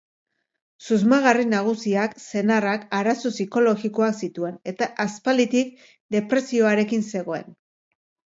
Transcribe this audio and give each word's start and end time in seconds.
Susmagarri 0.83 1.43
nagusiak, 1.49 2.15
senarrak, 2.23 2.87
arazo 3.01 3.31
psikologikoak 3.35 4.17
zituen 4.25 4.57
eta 4.73 4.89
aspalditik 5.05 5.77
depresioarekin 6.17 7.07
zegoen. 7.15 7.47